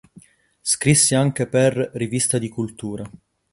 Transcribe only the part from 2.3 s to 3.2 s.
di Cultura".